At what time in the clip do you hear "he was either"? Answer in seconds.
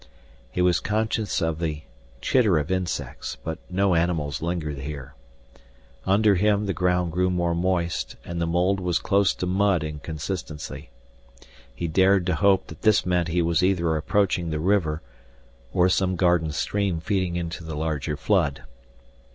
13.27-13.95